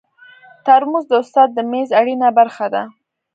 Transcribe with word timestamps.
ترموز 0.65 1.03
د 1.09 1.13
استاد 1.21 1.49
د 1.53 1.59
میز 1.71 1.89
اړینه 1.99 2.29
برخه 2.39 2.65
ده. 2.73 2.83